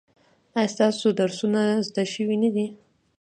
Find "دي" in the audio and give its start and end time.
2.55-2.65